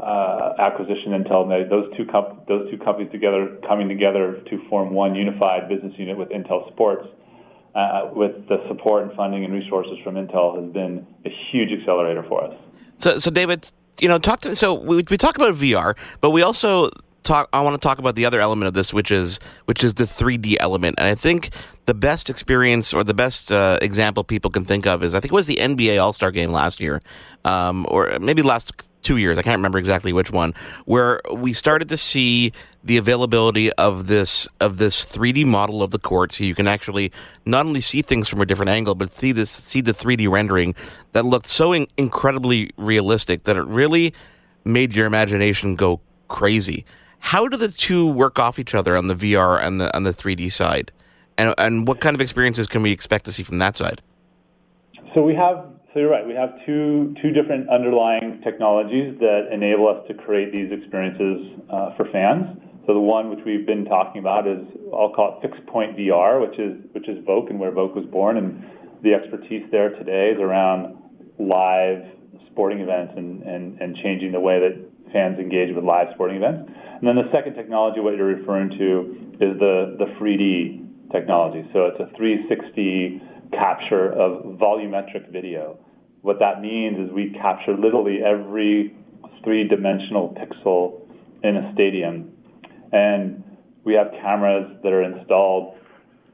uh, 0.00 0.54
acquisition 0.58 1.12
Intel, 1.12 1.48
those 1.68 1.94
two 1.96 2.04
comp- 2.06 2.46
those 2.46 2.70
two 2.70 2.78
companies 2.78 3.10
together 3.10 3.58
coming 3.66 3.88
together 3.88 4.40
to 4.48 4.68
form 4.68 4.94
one 4.94 5.14
unified 5.14 5.68
business 5.68 5.92
unit 5.96 6.16
with 6.16 6.28
Intel 6.28 6.70
Sports, 6.72 7.08
uh, 7.74 8.10
with 8.12 8.48
the 8.48 8.66
support 8.68 9.04
and 9.04 9.12
funding 9.16 9.44
and 9.44 9.52
resources 9.52 9.98
from 10.04 10.14
Intel, 10.14 10.62
has 10.62 10.72
been 10.72 11.06
a 11.24 11.30
huge 11.50 11.70
accelerator 11.72 12.24
for 12.28 12.44
us. 12.44 12.54
So, 12.98 13.18
so 13.18 13.30
David, 13.30 13.70
you 14.00 14.08
know, 14.08 14.18
talk 14.18 14.40
to 14.40 14.54
so 14.54 14.74
we 14.74 15.04
we 15.08 15.16
talk 15.16 15.36
about 15.36 15.54
VR, 15.54 15.96
but 16.20 16.30
we 16.30 16.42
also 16.42 16.90
talk. 17.22 17.48
I 17.52 17.60
want 17.60 17.80
to 17.80 17.86
talk 17.86 17.98
about 17.98 18.14
the 18.14 18.24
other 18.24 18.40
element 18.40 18.68
of 18.68 18.74
this, 18.74 18.92
which 18.92 19.10
is 19.10 19.38
which 19.66 19.84
is 19.84 19.94
the 19.94 20.04
3D 20.04 20.56
element. 20.60 20.96
And 20.98 21.06
I 21.06 21.14
think 21.14 21.50
the 21.86 21.94
best 21.94 22.30
experience 22.30 22.92
or 22.92 23.04
the 23.04 23.14
best 23.14 23.52
uh, 23.52 23.78
example 23.82 24.24
people 24.24 24.50
can 24.50 24.64
think 24.64 24.86
of 24.86 25.02
is 25.02 25.14
I 25.14 25.20
think 25.20 25.32
it 25.32 25.34
was 25.34 25.46
the 25.46 25.56
NBA 25.56 26.00
All 26.02 26.12
Star 26.12 26.30
Game 26.30 26.50
last 26.50 26.80
year, 26.80 27.02
um, 27.44 27.86
or 27.88 28.18
maybe 28.20 28.42
last 28.42 28.72
two 29.02 29.16
years. 29.16 29.38
I 29.38 29.42
can't 29.42 29.58
remember 29.58 29.78
exactly 29.78 30.12
which 30.12 30.30
one, 30.30 30.54
where 30.84 31.20
we 31.32 31.52
started 31.52 31.88
to 31.90 31.96
see 31.96 32.52
the 32.84 32.96
availability 32.96 33.72
of 33.74 34.06
this 34.06 34.48
of 34.60 34.78
this 34.78 35.04
3D 35.04 35.44
model 35.44 35.82
of 35.82 35.90
the 35.90 35.98
court, 35.98 36.32
so 36.32 36.44
you 36.44 36.54
can 36.54 36.68
actually 36.68 37.12
not 37.44 37.66
only 37.66 37.80
see 37.80 38.02
things 38.02 38.28
from 38.28 38.40
a 38.40 38.46
different 38.46 38.70
angle, 38.70 38.94
but 38.94 39.12
see 39.12 39.32
this 39.32 39.50
see 39.50 39.80
the 39.80 39.92
3D 39.92 40.28
rendering 40.30 40.74
that 41.12 41.24
looked 41.24 41.48
so 41.48 41.72
in- 41.72 41.88
incredibly 41.96 42.70
realistic 42.76 43.44
that 43.44 43.56
it 43.56 43.64
really 43.64 44.14
made 44.64 44.94
your 44.94 45.06
imagination 45.06 45.76
go 45.76 46.00
crazy. 46.28 46.84
How 47.20 47.48
do 47.48 47.56
the 47.56 47.68
two 47.68 48.06
work 48.06 48.38
off 48.38 48.58
each 48.58 48.74
other 48.74 48.96
on 48.96 49.08
the 49.08 49.14
VR 49.14 49.60
and 49.60 49.80
the 49.80 49.94
on 49.96 50.04
the 50.04 50.12
3D 50.12 50.52
side, 50.52 50.92
and 51.36 51.54
and 51.58 51.86
what 51.86 52.00
kind 52.00 52.14
of 52.14 52.20
experiences 52.20 52.66
can 52.66 52.82
we 52.82 52.92
expect 52.92 53.24
to 53.26 53.32
see 53.32 53.42
from 53.42 53.58
that 53.58 53.76
side? 53.76 54.02
So 55.18 55.24
we 55.24 55.34
have 55.34 55.66
so 55.92 55.98
you're 55.98 56.10
right. 56.10 56.24
We 56.24 56.34
have 56.34 56.50
two 56.64 57.12
two 57.20 57.32
different 57.32 57.68
underlying 57.68 58.40
technologies 58.44 59.18
that 59.18 59.50
enable 59.50 59.88
us 59.88 60.06
to 60.06 60.14
create 60.14 60.54
these 60.54 60.70
experiences 60.70 61.58
uh, 61.68 61.96
for 61.96 62.06
fans. 62.12 62.54
So 62.86 62.94
the 62.94 63.02
one 63.02 63.28
which 63.28 63.40
we've 63.44 63.66
been 63.66 63.84
talking 63.84 64.20
about 64.20 64.46
is 64.46 64.62
I'll 64.94 65.10
call 65.10 65.34
it 65.34 65.42
fixed 65.42 65.66
point 65.66 65.98
VR, 65.98 66.38
which 66.38 66.56
is 66.60 66.78
which 66.92 67.08
is 67.08 67.18
Voke 67.26 67.50
and 67.50 67.58
where 67.58 67.72
Voke 67.72 67.96
was 67.96 68.06
born, 68.06 68.36
and 68.36 68.62
the 69.02 69.12
expertise 69.12 69.66
there 69.72 69.90
today 69.98 70.30
is 70.30 70.38
around 70.38 70.94
live 71.40 72.06
sporting 72.52 72.78
events 72.78 73.14
and, 73.16 73.96
changing 73.96 74.30
the 74.30 74.38
way 74.38 74.60
that 74.60 74.78
fans 75.12 75.40
engage 75.40 75.74
with 75.74 75.82
live 75.82 76.06
sporting 76.14 76.36
events. 76.36 76.70
And 76.70 77.02
then 77.02 77.16
the 77.16 77.26
second 77.32 77.54
technology, 77.54 77.98
what 77.98 78.14
you're 78.14 78.38
referring 78.38 78.70
to, 78.78 79.18
is 79.42 79.58
the 79.58 79.98
the 79.98 80.14
3D 80.14 81.10
technology. 81.10 81.68
So 81.72 81.90
it's 81.90 81.98
a 81.98 82.06
360 82.16 83.27
capture 83.52 84.12
of 84.12 84.58
volumetric 84.58 85.30
video. 85.32 85.78
What 86.22 86.38
that 86.40 86.60
means 86.60 86.98
is 86.98 87.12
we 87.12 87.30
capture 87.30 87.76
literally 87.76 88.18
every 88.24 88.94
three-dimensional 89.44 90.36
pixel 90.38 91.00
in 91.42 91.56
a 91.56 91.72
stadium. 91.74 92.32
And 92.92 93.44
we 93.84 93.94
have 93.94 94.10
cameras 94.20 94.76
that 94.82 94.92
are 94.92 95.02
installed 95.02 95.76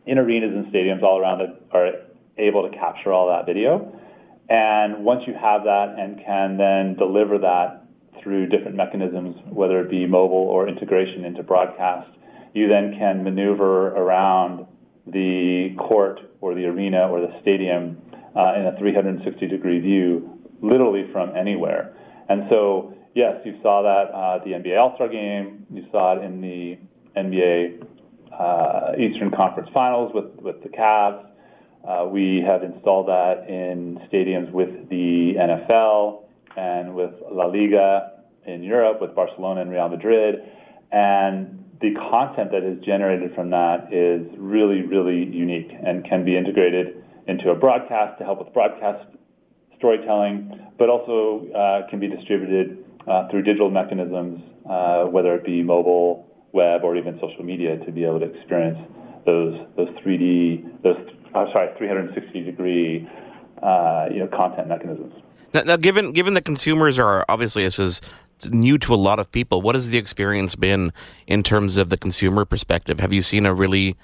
in 0.06 0.18
arenas 0.18 0.52
and 0.54 0.66
stadiums 0.73 1.02
all 1.02 1.18
around 1.18 1.38
that 1.38 1.61
are 1.73 1.90
able 2.38 2.68
to 2.68 2.76
capture 2.76 3.12
all 3.12 3.28
that 3.28 3.47
video. 3.47 4.00
And 4.49 5.04
once 5.04 5.23
you 5.26 5.35
have 5.35 5.64
that 5.64 5.97
and 5.99 6.18
can 6.25 6.56
then 6.56 6.97
deliver 6.97 7.38
that 7.38 7.87
through 8.23 8.49
different 8.49 8.76
mechanisms, 8.76 9.37
whether 9.49 9.80
it 9.80 9.90
be 9.90 10.06
mobile 10.06 10.37
or 10.37 10.68
integration 10.68 11.25
into 11.25 11.42
broadcast, 11.42 12.11
you 12.54 12.68
then 12.68 12.94
can 12.99 13.25
maneuver 13.25 13.88
around 13.88 14.66
the 15.07 15.75
court 15.79 16.21
or 16.41 16.55
the 16.55 16.65
arena 16.67 17.09
or 17.09 17.21
the 17.21 17.33
stadium 17.43 18.01
uh, 18.37 18.55
in 18.57 18.67
a 18.67 18.77
360 18.79 19.47
degree 19.47 19.81
view, 19.81 20.39
literally 20.63 21.05
from 21.13 21.37
anywhere. 21.37 21.95
And 22.29 22.45
so, 22.49 22.95
yes, 23.15 23.37
you 23.45 23.59
saw 23.63 23.83
that 23.83 24.15
uh, 24.15 24.37
at 24.37 24.45
the 24.45 24.53
NBA 24.53 24.79
All 24.79 24.95
Star 24.95 25.09
game, 25.09 25.67
you 25.73 25.87
saw 25.93 26.17
it 26.17 26.25
in 26.25 26.41
the 26.41 26.79
NBA 27.17 27.87
uh, 28.39 28.93
Eastern 28.99 29.31
Conference 29.31 29.69
Finals 29.73 30.13
with, 30.15 30.35
with 30.41 30.63
the 30.63 30.69
Cavs. 30.69 31.27
Uh, 31.87 32.07
we 32.07 32.43
have 32.47 32.63
installed 32.63 33.09
that 33.09 33.47
in 33.49 34.01
stadiums 34.11 34.51
with 34.51 34.89
the 34.89 35.35
NFL 35.39 36.23
and 36.57 36.95
with 36.95 37.13
La 37.31 37.47
Liga 37.47 38.13
in 38.47 38.63
Europe, 38.63 39.01
with 39.01 39.15
Barcelona 39.15 39.61
and 39.61 39.71
Real 39.71 39.89
Madrid. 39.89 40.37
And 40.91 41.63
the 41.81 41.95
content 42.11 42.50
that 42.52 42.62
is 42.62 42.83
generated 42.85 43.35
from 43.35 43.50
that 43.50 43.93
is 43.93 44.26
really, 44.38 44.83
really 44.83 45.25
unique 45.25 45.71
and 45.85 46.04
can 46.04 46.25
be 46.25 46.37
integrated 46.37 47.02
into 47.26 47.50
a 47.50 47.54
broadcast 47.54 48.19
to 48.19 48.25
help 48.25 48.38
with 48.38 48.52
broadcast 48.52 49.09
storytelling, 49.78 50.71
but 50.78 50.88
also 50.88 51.47
uh, 51.52 51.88
can 51.90 51.99
be 51.99 52.09
distributed 52.09 52.85
uh, 53.09 53.28
through 53.28 53.43
digital 53.43 53.71
mechanisms, 53.71 54.40
uh, 54.69 55.04
whether 55.04 55.35
it 55.35 55.45
be 55.45 55.62
mobile, 55.62 56.26
web, 56.52 56.83
or 56.85 56.97
even 56.97 57.19
social 57.21 57.45
media, 57.45 57.76
to 57.85 57.93
be 57.93 58.04
able 58.04 58.21
to 58.21 58.26
experience 58.26 58.78
those 59.26 59.54
those 59.76 59.88
3D, 60.04 60.83
those 60.83 60.97
uh, 61.35 61.47
sorry, 61.52 61.69
360 61.76 62.40
degree, 62.43 63.09
uh, 63.62 64.07
you 64.11 64.21
know, 64.21 64.28
content 64.28 64.69
mechanisms. 64.69 65.12
Now, 65.52 65.62
now, 65.62 65.76
given 65.76 66.12
given 66.12 66.35
that 66.35 66.45
consumers 66.45 66.99
are 66.99 67.25
obviously 67.28 67.64
this 67.64 67.78
is 67.78 68.00
new 68.51 68.79
to 68.79 68.95
a 68.95 68.97
lot 68.97 69.19
of 69.19 69.31
people. 69.31 69.63
What 69.63 69.75
has 69.75 69.91
the 69.91 69.99
experience 69.99 70.55
been 70.55 70.93
in 71.27 71.43
terms 71.43 71.77
of 71.77 71.89
the 71.89 71.97
consumer 71.97 72.45
perspective? 72.45 73.01
Have 73.01 73.13
you 73.13 73.23
seen 73.23 73.47
a 73.47 73.55
really 73.55 73.97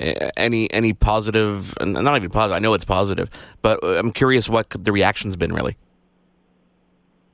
uh, 0.00 0.30
any 0.36 0.72
any 0.72 0.92
positive? 0.92 1.74
Not 1.80 2.16
even 2.16 2.30
positive. 2.30 2.56
I 2.56 2.58
know 2.58 2.74
it's 2.74 2.84
positive, 2.84 3.28
but 3.62 3.82
uh, 3.82 3.98
I'm 3.98 4.12
curious 4.12 4.48
what 4.48 4.68
the 4.70 4.92
reaction's 4.92 5.36
been 5.36 5.52
really. 5.52 5.76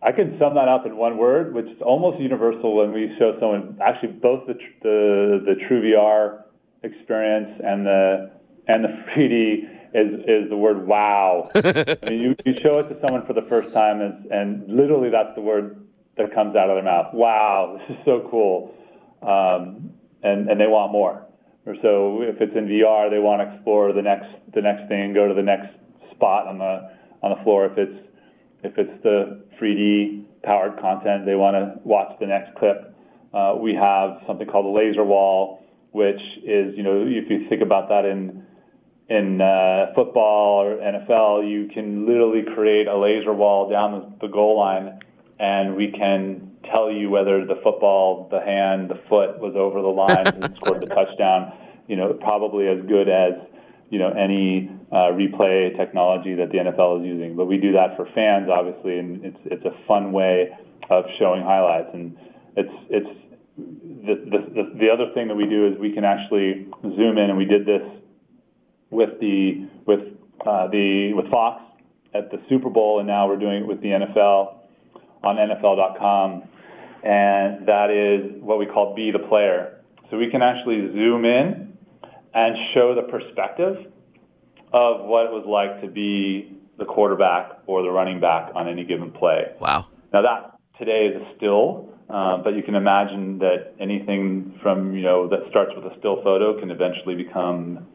I 0.02 0.12
can 0.12 0.38
sum 0.38 0.54
that 0.56 0.68
up 0.68 0.84
in 0.84 0.96
one 0.98 1.16
word, 1.16 1.54
which 1.54 1.66
is 1.66 1.80
almost 1.80 2.20
universal 2.20 2.76
when 2.76 2.92
we 2.92 3.14
show 3.18 3.36
someone 3.40 3.78
actually 3.82 4.12
both 4.12 4.46
the 4.46 4.54
the, 4.82 5.42
the 5.46 5.54
True 5.66 5.82
VR 5.82 6.42
experience 6.82 7.60
and 7.64 7.86
the 7.86 8.30
and 8.68 8.84
the 8.84 8.88
3D 9.16 9.74
is 9.94 10.20
is 10.26 10.50
the 10.50 10.56
word 10.56 10.86
wow. 10.86 11.48
I 11.54 11.96
mean, 12.10 12.20
you, 12.20 12.36
you 12.44 12.54
show 12.60 12.78
it 12.80 12.88
to 12.88 13.00
someone 13.00 13.24
for 13.26 13.32
the 13.32 13.46
first 13.48 13.72
time, 13.72 14.00
and, 14.00 14.26
and 14.26 14.68
literally 14.68 15.08
that's 15.08 15.34
the 15.34 15.40
word 15.40 15.83
that 16.16 16.34
comes 16.34 16.56
out 16.56 16.70
of 16.70 16.76
their 16.76 16.84
mouth. 16.84 17.12
Wow, 17.12 17.78
this 17.88 17.96
is 17.96 18.04
so 18.04 18.28
cool, 18.30 18.74
um, 19.22 19.90
and 20.22 20.48
and 20.48 20.60
they 20.60 20.66
want 20.66 20.92
more. 20.92 21.26
Or 21.66 21.74
so 21.80 22.20
if 22.20 22.40
it's 22.40 22.54
in 22.54 22.66
VR, 22.66 23.10
they 23.10 23.18
want 23.18 23.40
to 23.40 23.54
explore 23.54 23.92
the 23.92 24.02
next 24.02 24.28
the 24.54 24.60
next 24.60 24.88
thing, 24.88 25.14
go 25.14 25.28
to 25.28 25.34
the 25.34 25.42
next 25.42 25.68
spot 26.10 26.46
on 26.46 26.58
the 26.58 26.90
on 27.22 27.36
the 27.36 27.42
floor. 27.42 27.66
If 27.66 27.78
it's 27.78 28.08
if 28.62 28.78
it's 28.78 29.02
the 29.02 29.44
3D 29.60 30.24
powered 30.42 30.78
content, 30.80 31.26
they 31.26 31.34
want 31.34 31.54
to 31.54 31.80
watch 31.84 32.16
the 32.20 32.26
next 32.26 32.56
clip. 32.56 32.94
Uh, 33.32 33.56
we 33.58 33.74
have 33.74 34.22
something 34.26 34.46
called 34.46 34.66
the 34.66 34.78
laser 34.78 35.04
wall, 35.04 35.64
which 35.92 36.20
is 36.44 36.76
you 36.76 36.82
know 36.82 37.04
if 37.06 37.30
you 37.30 37.48
think 37.48 37.62
about 37.62 37.88
that 37.88 38.04
in 38.04 38.44
in 39.08 39.40
uh, 39.40 39.92
football 39.94 40.62
or 40.62 40.76
NFL, 40.76 41.50
you 41.50 41.68
can 41.72 42.06
literally 42.06 42.42
create 42.54 42.86
a 42.86 42.96
laser 42.96 43.32
wall 43.34 43.70
down 43.70 44.16
the, 44.20 44.26
the 44.26 44.32
goal 44.32 44.58
line 44.58 45.00
and 45.38 45.76
we 45.76 45.90
can 45.90 46.52
tell 46.70 46.90
you 46.90 47.10
whether 47.10 47.44
the 47.44 47.56
football, 47.62 48.28
the 48.30 48.40
hand, 48.40 48.88
the 48.88 49.00
foot 49.08 49.38
was 49.38 49.54
over 49.56 49.82
the 49.82 49.88
line 49.88 50.26
and 50.26 50.56
scored 50.60 50.82
the 50.82 50.86
touchdown. 50.86 51.52
You 51.88 51.96
know, 51.96 52.12
probably 52.14 52.68
as 52.68 52.78
good 52.86 53.08
as 53.08 53.32
you 53.90 53.98
know 53.98 54.10
any 54.10 54.70
uh, 54.90 55.12
replay 55.12 55.76
technology 55.76 56.34
that 56.34 56.50
the 56.50 56.58
NFL 56.58 57.00
is 57.00 57.06
using. 57.06 57.36
But 57.36 57.46
we 57.46 57.58
do 57.58 57.72
that 57.72 57.96
for 57.96 58.06
fans, 58.14 58.48
obviously, 58.48 58.98
and 58.98 59.24
it's 59.24 59.38
it's 59.44 59.64
a 59.64 59.74
fun 59.86 60.12
way 60.12 60.50
of 60.88 61.04
showing 61.18 61.42
highlights. 61.42 61.90
And 61.92 62.16
it's 62.56 62.72
it's 62.88 63.20
the 63.56 64.14
the, 64.14 64.78
the 64.78 64.88
other 64.90 65.12
thing 65.14 65.28
that 65.28 65.34
we 65.34 65.46
do 65.46 65.66
is 65.66 65.78
we 65.78 65.92
can 65.92 66.04
actually 66.04 66.66
zoom 66.82 67.18
in, 67.18 67.30
and 67.30 67.36
we 67.36 67.44
did 67.44 67.66
this 67.66 67.82
with 68.90 69.20
the 69.20 69.68
with 69.86 70.00
uh, 70.46 70.68
the 70.68 71.12
with 71.14 71.30
Fox 71.30 71.62
at 72.14 72.30
the 72.30 72.40
Super 72.48 72.70
Bowl, 72.70 73.00
and 73.00 73.08
now 73.08 73.28
we're 73.28 73.38
doing 73.38 73.64
it 73.64 73.66
with 73.66 73.80
the 73.82 73.88
NFL 73.88 74.63
on 75.24 75.36
NFL.com, 75.36 76.42
and 77.02 77.66
that 77.66 77.90
is 77.90 78.42
what 78.42 78.58
we 78.58 78.66
call 78.66 78.94
Be 78.94 79.10
the 79.10 79.18
Player. 79.18 79.80
So 80.10 80.18
we 80.18 80.30
can 80.30 80.42
actually 80.42 80.92
zoom 80.92 81.24
in 81.24 81.76
and 82.34 82.56
show 82.74 82.94
the 82.94 83.02
perspective 83.02 83.90
of 84.72 85.06
what 85.06 85.26
it 85.26 85.32
was 85.32 85.44
like 85.46 85.80
to 85.82 85.88
be 85.88 86.56
the 86.78 86.84
quarterback 86.84 87.52
or 87.66 87.82
the 87.82 87.90
running 87.90 88.20
back 88.20 88.50
on 88.54 88.68
any 88.68 88.84
given 88.84 89.10
play. 89.12 89.52
Wow. 89.60 89.86
Now 90.12 90.22
that 90.22 90.58
today 90.78 91.06
is 91.06 91.22
a 91.22 91.36
still, 91.36 91.88
uh, 92.10 92.38
but 92.38 92.54
you 92.54 92.62
can 92.62 92.74
imagine 92.74 93.38
that 93.38 93.74
anything 93.78 94.58
from 94.62 94.94
you 94.94 95.02
know 95.02 95.28
that 95.28 95.40
starts 95.50 95.72
with 95.76 95.84
a 95.84 95.96
still 95.98 96.22
photo 96.22 96.58
can 96.58 96.70
eventually 96.70 97.14
become 97.14 97.86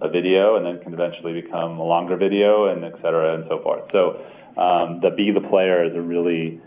a 0.00 0.08
video, 0.08 0.56
and 0.56 0.66
then 0.66 0.82
can 0.82 0.92
eventually 0.92 1.40
become 1.40 1.78
a 1.78 1.84
longer 1.84 2.16
video, 2.16 2.66
and 2.66 2.84
et 2.84 2.94
cetera, 2.96 3.34
and 3.34 3.44
so 3.48 3.62
forth. 3.62 3.82
So 3.92 4.20
um, 4.56 5.00
the 5.00 5.10
be 5.16 5.30
the 5.30 5.46
player 5.48 5.84
is 5.84 5.94
a 5.94 6.00
really 6.00 6.60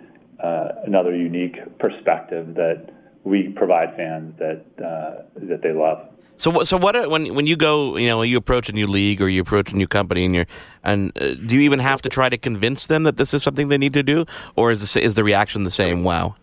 uh, 0.43 0.69
another 0.85 1.15
unique 1.15 1.57
perspective 1.79 2.55
that 2.55 2.89
we 3.23 3.49
provide 3.49 3.95
fans 3.95 4.37
that 4.37 4.63
uh, 4.83 5.23
that 5.35 5.61
they 5.61 5.71
love. 5.71 6.09
So, 6.37 6.63
so 6.63 6.75
what 6.77 7.09
when 7.09 7.33
when 7.33 7.47
you 7.47 7.55
go, 7.55 7.95
you 7.97 8.07
know, 8.07 8.21
you 8.21 8.37
approach 8.37 8.67
a 8.69 8.73
new 8.73 8.87
league 8.87 9.21
or 9.21 9.29
you 9.29 9.41
approach 9.41 9.71
a 9.71 9.75
new 9.75 9.87
company, 9.87 10.25
and 10.25 10.35
you're, 10.35 10.47
and 10.83 11.17
uh, 11.17 11.35
do 11.35 11.55
you 11.55 11.61
even 11.61 11.79
have 11.79 12.01
to 12.01 12.09
try 12.09 12.29
to 12.29 12.37
convince 12.37 12.87
them 12.87 13.03
that 13.03 13.17
this 13.17 13.33
is 13.33 13.41
something 13.41 13.69
they 13.69 13.77
need 13.77 13.93
to 13.93 14.03
do, 14.03 14.25
or 14.55 14.71
is 14.71 14.81
this, 14.81 14.95
is 14.97 15.13
the 15.13 15.23
reaction 15.23 15.63
the 15.63 15.71
same? 15.71 16.03
Wow. 16.03 16.35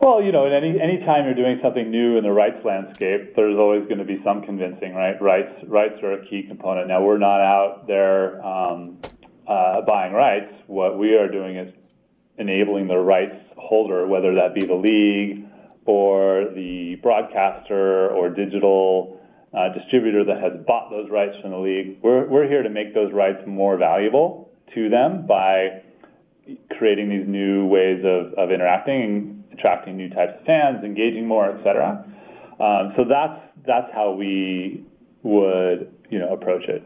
Well, 0.00 0.22
you 0.22 0.32
know, 0.32 0.46
any 0.46 0.80
any 0.80 0.98
time 0.98 1.24
you're 1.24 1.34
doing 1.34 1.60
something 1.62 1.90
new 1.90 2.18
in 2.18 2.24
the 2.24 2.32
rights 2.32 2.64
landscape, 2.64 3.36
there's 3.36 3.58
always 3.58 3.84
going 3.84 3.98
to 3.98 4.04
be 4.04 4.20
some 4.22 4.42
convincing, 4.42 4.94
right? 4.94 5.20
Rights 5.20 5.52
rights 5.66 6.02
are 6.02 6.12
a 6.12 6.26
key 6.26 6.42
component. 6.42 6.88
Now, 6.88 7.02
we're 7.02 7.18
not 7.18 7.40
out 7.40 7.86
there 7.86 8.44
um, 8.44 8.98
uh, 9.50 9.82
buying 9.82 10.12
rights. 10.12 10.52
What 10.68 10.98
we 10.98 11.16
are 11.16 11.28
doing 11.28 11.56
is 11.56 11.74
enabling 12.38 12.86
the 12.86 13.00
rights 13.00 13.36
holder, 13.56 14.06
whether 14.06 14.34
that 14.36 14.54
be 14.54 14.64
the 14.64 14.74
league 14.74 15.44
or 15.84 16.46
the 16.54 16.96
broadcaster 17.02 18.08
or 18.10 18.30
digital 18.30 19.20
uh, 19.52 19.72
distributor 19.74 20.24
that 20.24 20.40
has 20.40 20.52
bought 20.66 20.90
those 20.90 21.10
rights 21.10 21.34
from 21.42 21.50
the 21.50 21.58
league. 21.58 21.98
We're, 22.02 22.26
we're 22.28 22.48
here 22.48 22.62
to 22.62 22.70
make 22.70 22.94
those 22.94 23.12
rights 23.12 23.42
more 23.46 23.76
valuable 23.76 24.50
to 24.74 24.88
them 24.88 25.26
by 25.26 25.82
creating 26.78 27.08
these 27.10 27.26
new 27.26 27.66
ways 27.66 28.04
of, 28.04 28.32
of 28.38 28.52
interacting, 28.52 29.44
attracting 29.52 29.96
new 29.96 30.08
types 30.10 30.34
of 30.38 30.46
fans, 30.46 30.84
engaging 30.84 31.26
more, 31.26 31.50
et 31.50 31.58
cetera. 31.64 32.04
Um, 32.60 32.92
so 32.96 33.04
that's 33.08 33.40
that's 33.66 33.92
how 33.92 34.12
we 34.12 34.84
would 35.22 35.92
you 36.10 36.18
know 36.18 36.32
approach 36.32 36.64
it. 36.68 36.82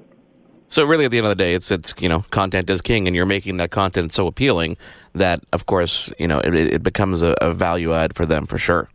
So 0.74 0.84
really, 0.84 1.04
at 1.04 1.12
the 1.12 1.18
end 1.18 1.26
of 1.26 1.30
the 1.30 1.36
day, 1.36 1.54
it's 1.54 1.70
it's 1.70 1.94
you 2.00 2.08
know 2.08 2.24
content 2.32 2.68
is 2.68 2.80
king, 2.82 3.06
and 3.06 3.14
you're 3.14 3.26
making 3.26 3.58
that 3.58 3.70
content 3.70 4.12
so 4.12 4.26
appealing 4.26 4.76
that, 5.12 5.40
of 5.52 5.66
course, 5.66 6.12
you 6.18 6.26
know 6.26 6.40
it, 6.40 6.52
it 6.52 6.82
becomes 6.82 7.22
a, 7.22 7.36
a 7.40 7.54
value 7.54 7.94
add 7.94 8.16
for 8.16 8.26
them 8.26 8.44
for 8.44 8.58
sure. 8.58 8.90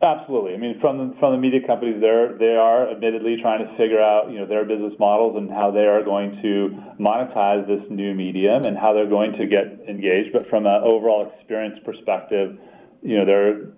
Absolutely. 0.00 0.54
I 0.54 0.56
mean, 0.56 0.80
from 0.80 0.96
the, 0.96 1.14
from 1.20 1.32
the 1.32 1.38
media 1.38 1.60
companies, 1.66 2.00
they're 2.00 2.38
they 2.38 2.56
are 2.56 2.90
admittedly 2.90 3.36
trying 3.42 3.66
to 3.66 3.70
figure 3.76 4.00
out 4.00 4.30
you 4.30 4.38
know 4.38 4.46
their 4.46 4.64
business 4.64 4.94
models 4.98 5.36
and 5.36 5.50
how 5.50 5.70
they 5.70 5.84
are 5.84 6.02
going 6.02 6.40
to 6.40 6.72
monetize 6.98 7.66
this 7.66 7.84
new 7.90 8.14
medium 8.14 8.64
and 8.64 8.78
how 8.78 8.94
they're 8.94 9.04
going 9.06 9.32
to 9.32 9.46
get 9.46 9.66
engaged. 9.86 10.32
But 10.32 10.48
from 10.48 10.64
an 10.64 10.80
overall 10.82 11.30
experience 11.36 11.78
perspective, 11.84 12.56
you 13.02 13.18
know 13.18 13.26
there 13.26 13.68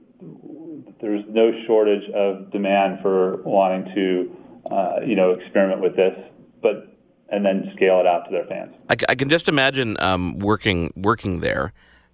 there's 1.00 1.24
no 1.28 1.50
shortage 1.66 2.08
of 2.14 2.52
demand 2.52 3.00
for 3.02 3.42
wanting 3.42 3.92
to 3.96 4.36
uh, 4.70 5.00
you 5.04 5.16
know 5.16 5.32
experiment 5.32 5.80
with 5.80 5.96
this, 5.96 6.14
but 6.62 6.91
and 7.32 7.44
then 7.44 7.72
scale 7.74 7.98
it 7.98 8.06
out 8.06 8.24
to 8.26 8.30
their 8.30 8.44
fans. 8.44 8.74
I, 8.88 8.96
I 9.08 9.14
can 9.14 9.28
just 9.28 9.48
imagine 9.48 9.96
um, 10.00 10.38
working 10.38 10.92
working 10.94 11.40
there. 11.40 11.72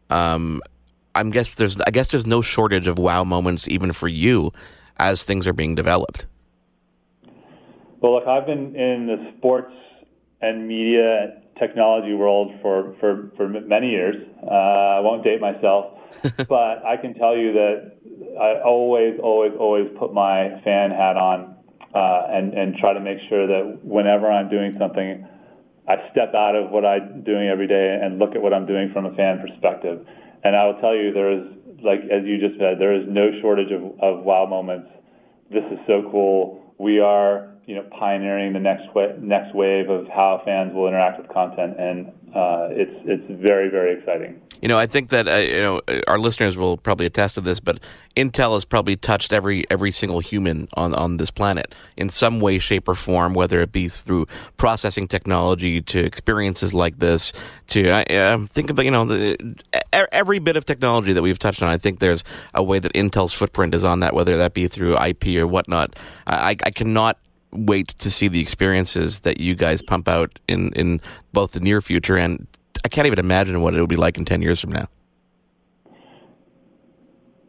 Um, 0.08 0.62
I'm 1.14 1.30
guess 1.30 1.56
there's 1.56 1.80
I 1.80 1.90
guess 1.90 2.08
there's 2.08 2.26
no 2.26 2.40
shortage 2.40 2.86
of 2.86 2.98
wow 2.98 3.24
moments 3.24 3.68
even 3.68 3.92
for 3.92 4.08
you 4.08 4.52
as 4.96 5.24
things 5.24 5.46
are 5.46 5.52
being 5.52 5.74
developed. 5.74 6.26
Well, 8.00 8.14
look, 8.14 8.28
I've 8.28 8.46
been 8.46 8.76
in 8.76 9.06
the 9.08 9.32
sports 9.36 9.72
and 10.40 10.68
media 10.68 11.42
technology 11.58 12.14
world 12.14 12.52
for 12.62 12.94
for, 13.00 13.32
for 13.36 13.48
many 13.48 13.90
years. 13.90 14.16
Uh, 14.42 14.54
I 14.54 15.00
won't 15.00 15.24
date 15.24 15.40
myself, 15.40 15.98
but 16.48 16.84
I 16.84 16.96
can 17.00 17.14
tell 17.14 17.36
you 17.36 17.52
that 17.54 17.96
I 18.40 18.62
always, 18.64 19.18
always, 19.20 19.52
always 19.58 19.88
put 19.98 20.14
my 20.14 20.60
fan 20.62 20.90
hat 20.90 21.16
on 21.16 21.57
uh, 21.98 22.30
and 22.30 22.54
and 22.54 22.76
try 22.76 22.92
to 22.94 23.00
make 23.00 23.18
sure 23.28 23.46
that 23.48 23.82
whenever 23.82 24.30
I'm 24.30 24.48
doing 24.48 24.76
something, 24.78 25.26
I 25.88 25.94
step 26.12 26.32
out 26.34 26.54
of 26.54 26.70
what 26.70 26.84
I'm 26.86 27.24
doing 27.24 27.48
every 27.48 27.66
day 27.66 27.98
and 28.00 28.20
look 28.20 28.36
at 28.36 28.42
what 28.42 28.54
I'm 28.54 28.66
doing 28.66 28.92
from 28.92 29.06
a 29.06 29.14
fan 29.16 29.40
perspective. 29.42 30.06
And 30.44 30.54
I 30.54 30.66
will 30.66 30.78
tell 30.80 30.94
you, 30.94 31.12
there 31.12 31.32
is, 31.32 31.42
like 31.82 32.00
as 32.06 32.22
you 32.24 32.38
just 32.38 32.60
said, 32.60 32.78
there 32.78 32.94
is 32.94 33.04
no 33.08 33.30
shortage 33.40 33.72
of, 33.72 33.82
of 34.00 34.22
wow 34.22 34.46
moments. 34.46 34.90
This 35.50 35.64
is 35.72 35.78
so 35.88 36.06
cool. 36.12 36.74
We 36.78 37.00
are, 37.00 37.57
you 37.68 37.74
know, 37.74 37.82
pioneering 37.98 38.54
the 38.54 38.58
next 38.58 38.84
wa- 38.94 39.12
next 39.20 39.54
wave 39.54 39.90
of 39.90 40.08
how 40.08 40.40
fans 40.42 40.72
will 40.72 40.88
interact 40.88 41.20
with 41.20 41.28
content, 41.28 41.78
and 41.78 42.06
uh, 42.34 42.68
it's 42.70 42.94
it's 43.04 43.42
very 43.42 43.68
very 43.68 43.98
exciting. 43.98 44.40
You 44.62 44.68
know, 44.68 44.78
I 44.78 44.86
think 44.86 45.10
that 45.10 45.28
uh, 45.28 45.36
you 45.36 45.60
know 45.60 45.82
our 46.06 46.18
listeners 46.18 46.56
will 46.56 46.78
probably 46.78 47.04
attest 47.04 47.34
to 47.34 47.42
this, 47.42 47.60
but 47.60 47.78
Intel 48.16 48.54
has 48.54 48.64
probably 48.64 48.96
touched 48.96 49.34
every 49.34 49.70
every 49.70 49.90
single 49.90 50.20
human 50.20 50.66
on 50.78 50.94
on 50.94 51.18
this 51.18 51.30
planet 51.30 51.74
in 51.98 52.08
some 52.08 52.40
way, 52.40 52.58
shape, 52.58 52.88
or 52.88 52.94
form, 52.94 53.34
whether 53.34 53.60
it 53.60 53.70
be 53.70 53.86
through 53.86 54.24
processing 54.56 55.06
technology 55.06 55.82
to 55.82 56.02
experiences 56.02 56.72
like 56.72 57.00
this. 57.00 57.34
To 57.66 57.90
uh, 57.90 58.46
think 58.46 58.70
about 58.70 58.86
you 58.86 58.92
know 58.92 59.04
the, 59.04 59.36
every 59.92 60.38
bit 60.38 60.56
of 60.56 60.64
technology 60.64 61.12
that 61.12 61.20
we've 61.20 61.38
touched 61.38 61.62
on. 61.62 61.68
I 61.68 61.76
think 61.76 61.98
there's 61.98 62.24
a 62.54 62.62
way 62.62 62.78
that 62.78 62.94
Intel's 62.94 63.34
footprint 63.34 63.74
is 63.74 63.84
on 63.84 64.00
that, 64.00 64.14
whether 64.14 64.38
that 64.38 64.54
be 64.54 64.68
through 64.68 64.98
IP 64.98 65.36
or 65.36 65.46
whatnot. 65.46 65.94
I, 66.26 66.56
I 66.62 66.70
cannot 66.70 67.18
wait 67.52 67.88
to 67.98 68.10
see 68.10 68.28
the 68.28 68.40
experiences 68.40 69.20
that 69.20 69.40
you 69.40 69.54
guys 69.54 69.82
pump 69.82 70.08
out 70.08 70.38
in, 70.48 70.72
in 70.72 71.00
both 71.32 71.52
the 71.52 71.60
near 71.60 71.80
future 71.80 72.16
and 72.16 72.46
I 72.84 72.88
can't 72.88 73.06
even 73.06 73.18
imagine 73.18 73.60
what 73.60 73.74
it 73.74 73.80
would 73.80 73.88
be 73.88 73.96
like 73.96 74.18
in 74.18 74.24
10 74.24 74.42
years 74.42 74.60
from 74.60 74.72
now. 74.72 74.88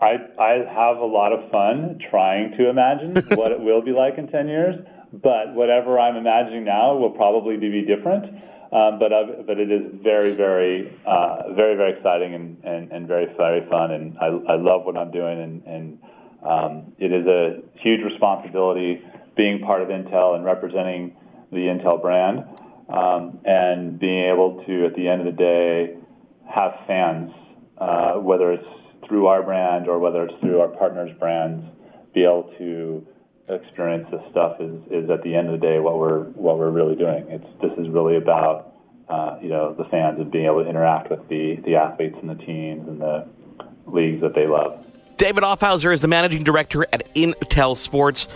I, 0.02 0.16
I 0.40 0.52
have 0.68 0.98
a 0.98 1.06
lot 1.06 1.34
of 1.34 1.52
fun 1.52 2.00
trying 2.10 2.58
to 2.58 2.70
imagine 2.70 3.16
what 3.38 3.52
it 3.52 3.60
will 3.60 3.82
be 3.82 3.92
like 3.92 4.18
in 4.18 4.28
10 4.28 4.48
years, 4.48 4.76
but 5.12 5.54
whatever 5.54 6.00
I'm 6.00 6.16
imagining 6.16 6.64
now 6.64 6.96
will 6.96 7.12
probably 7.12 7.58
be 7.58 7.86
different. 7.86 8.26
Um, 8.72 9.00
but 9.00 9.12
I've, 9.12 9.48
but 9.48 9.58
it 9.60 9.72
is 9.72 9.82
very 10.04 10.36
very 10.36 10.96
uh, 11.04 11.54
very 11.56 11.76
very 11.76 11.98
exciting 11.98 12.36
and, 12.36 12.58
and, 12.64 12.92
and 12.92 13.08
very 13.08 13.26
very 13.36 13.68
fun 13.68 13.92
and 13.92 14.16
I, 14.20 14.28
I 14.28 14.56
love 14.58 14.86
what 14.86 14.96
I'm 14.96 15.10
doing 15.10 15.42
and, 15.42 15.64
and 15.66 16.00
um, 16.44 16.94
it 17.00 17.12
is 17.12 17.26
a 17.26 17.64
huge 17.80 18.02
responsibility 18.04 19.02
being 19.40 19.62
part 19.62 19.82
of 19.82 19.88
Intel 19.88 20.36
and 20.36 20.44
representing 20.44 21.16
the 21.50 21.60
Intel 21.60 22.02
brand 22.02 22.44
um, 22.90 23.40
and 23.46 23.98
being 23.98 24.26
able 24.26 24.62
to 24.66 24.86
at 24.86 24.94
the 24.96 25.08
end 25.08 25.22
of 25.22 25.26
the 25.28 25.32
day 25.32 25.96
have 26.54 26.74
fans 26.86 27.32
uh, 27.78 28.16
whether 28.16 28.52
it's 28.52 28.68
through 29.08 29.28
our 29.28 29.42
brand 29.42 29.88
or 29.88 29.98
whether 29.98 30.26
it's 30.26 30.38
through 30.42 30.60
our 30.60 30.68
partners 30.68 31.10
brands 31.20 31.66
be 32.14 32.24
able 32.24 32.54
to 32.58 33.08
experience 33.48 34.06
this 34.12 34.22
stuff 34.30 34.60
is, 34.60 34.76
is 34.92 35.10
at 35.10 35.24
the 35.24 35.34
end 35.34 35.48
of 35.48 35.58
the 35.58 35.66
day 35.66 35.80
what 35.80 35.98
we're 35.98 36.26
what 36.32 36.60
we're 36.60 36.70
really 36.70 36.96
doing. 36.96 37.26
It's 37.30 37.48
this 37.62 37.72
is 37.78 37.88
really 37.88 38.18
about 38.18 38.76
uh, 39.08 39.38
you 39.42 39.48
know 39.48 39.74
the 39.74 39.86
fans 39.86 40.20
and 40.20 40.30
being 40.30 40.48
able 40.48 40.66
to 40.66 40.70
interact 40.70 41.10
with 41.10 41.26
the 41.30 41.56
the 41.64 41.76
athletes 41.78 42.18
and 42.20 42.30
the 42.30 42.44
teams 42.44 42.90
and 42.90 43.00
the 43.00 43.26
leagues 43.88 44.20
that 44.20 44.36
they 44.36 44.48
love. 44.48 44.86
David 45.16 45.44
Aufhauser 45.44 45.94
is 45.94 46.02
the 46.02 46.08
managing 46.08 46.44
director 46.44 46.86
at 46.92 47.14
Intel 47.16 47.78
Sports. 47.78 48.28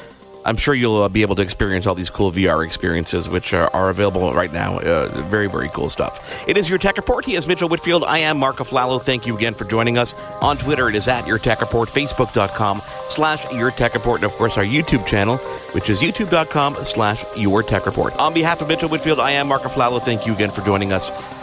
I'm 0.46 0.58
sure 0.58 0.74
you'll 0.74 1.04
uh, 1.04 1.10
be 1.10 1.22
able 1.22 1.36
to 1.36 1.42
experience 1.42 1.86
all 1.86 1.96
these 1.96 2.10
cool 2.10 2.32
VR 2.32 2.66
experiences, 2.66 3.30
which 3.30 3.54
are, 3.54 3.74
are 3.74 3.90
available 3.90 4.34
right 4.34 4.52
now. 4.52 4.80
Uh, 4.80 5.22
very, 5.24 5.48
very 5.48 5.70
cool 5.70 5.90
stuff. 5.90 6.20
It 6.48 6.58
is 6.58 6.70
your 6.70 6.80
Tech 6.80 6.98
Report. 6.98 7.26
He 7.26 7.36
is 7.36 7.48
Mitchell 7.48 7.70
Whitfield. 7.70 8.04
I 8.04 8.20
am 8.20 8.38
Mark 8.38 8.58
Aflalo. 8.58 9.02
Thank 9.02 9.26
you 9.26 9.36
again 9.36 9.54
for 9.54 9.66
joining 9.66 9.98
us. 9.98 10.14
On 10.42 10.58
Twitter, 10.58 10.90
it 10.90 10.96
is 10.96 11.08
at 11.08 11.28
Your 11.28 11.38
Tech 11.38 11.62
Report, 11.62 11.90
Facebook.com 11.90 12.82
slash 13.08 13.52
Your 13.52 13.72
Tech 13.72 13.94
Report, 13.94 14.22
and 14.22 14.32
of 14.32 14.38
course 14.38 14.58
our 14.58 14.66
YouTube 14.66 15.06
channel, 15.06 15.38
which 15.74 15.90
is 15.90 16.02
YouTube.com 16.02 16.76
slash 16.84 17.24
Your 17.38 17.64
Tech 17.64 17.86
Report. 17.86 18.18
On 18.18 18.34
behalf 18.34 18.62
of 18.62 18.68
Mitchell 18.68 18.90
Whitfield, 18.90 19.20
I 19.20 19.32
am 19.32 19.48
Mark 19.48 19.64
Aflalo. 19.64 20.02
Thank 20.02 20.26
you 20.28 20.34
again 20.34 20.52
for 20.52 20.62
joining 20.62 20.92
us. 20.94 21.43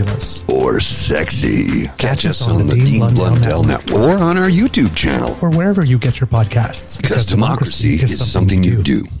or 0.47 0.79
sexy. 0.79 1.85
Catch, 1.85 1.97
Catch 1.97 2.25
us, 2.25 2.41
us 2.41 2.47
on, 2.47 2.61
on, 2.61 2.67
the 2.67 2.75
Dean, 2.75 2.85
Dean 2.85 2.99
Blundell, 2.99 3.29
Blundell 3.31 3.63
Network. 3.63 4.01
or 4.01 4.17
on 4.17 4.37
our 4.37 4.49
YouTube 4.49 4.95
channel 4.95 5.37
or 5.41 5.49
wherever 5.49 5.85
you 5.85 5.97
get 5.97 6.19
your 6.19 6.27
podcasts. 6.27 6.97
Because, 6.97 7.01
because 7.01 7.25
democracy, 7.27 7.97
democracy, 7.97 8.13
is, 8.13 8.31
something, 8.31 8.61
something 8.61 8.63
you 8.63 8.81
do. 8.83 9.03
do. 9.03 9.20